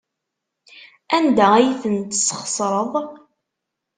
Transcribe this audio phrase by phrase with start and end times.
[1.17, 2.91] Anda ay ten-tesxeṣreḍ?